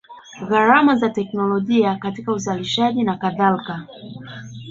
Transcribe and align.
Gharama 0.49 0.95
za 0.95 1.09
teknolojia 1.09 1.95
katika 1.95 2.33
uzalishaji 2.33 3.03
na 3.03 3.17
kadhalika 3.17 3.87